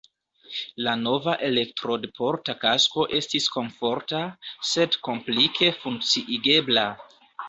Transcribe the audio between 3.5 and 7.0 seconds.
komforta, sed komplike funkciigebla.